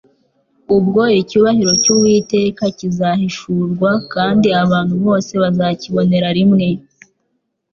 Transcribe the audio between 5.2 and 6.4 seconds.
bazakibonera